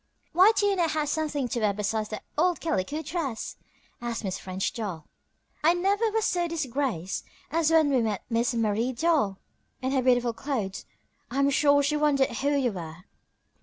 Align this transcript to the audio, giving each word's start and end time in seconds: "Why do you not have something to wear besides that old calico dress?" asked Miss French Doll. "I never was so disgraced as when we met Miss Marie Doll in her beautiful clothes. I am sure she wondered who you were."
"Why 0.33 0.51
do 0.55 0.65
you 0.65 0.75
not 0.75 0.89
have 0.93 1.09
something 1.09 1.47
to 1.49 1.59
wear 1.59 1.73
besides 1.73 2.09
that 2.09 2.23
old 2.35 2.59
calico 2.59 3.03
dress?" 3.03 3.55
asked 4.01 4.23
Miss 4.23 4.39
French 4.39 4.73
Doll. 4.73 5.05
"I 5.63 5.75
never 5.75 6.09
was 6.09 6.25
so 6.25 6.47
disgraced 6.47 7.23
as 7.51 7.69
when 7.69 7.91
we 7.91 8.01
met 8.01 8.23
Miss 8.27 8.55
Marie 8.55 8.93
Doll 8.93 9.37
in 9.79 9.91
her 9.91 10.01
beautiful 10.01 10.33
clothes. 10.33 10.85
I 11.29 11.37
am 11.37 11.51
sure 11.51 11.83
she 11.83 11.97
wondered 11.97 12.31
who 12.37 12.49
you 12.49 12.71
were." 12.71 13.03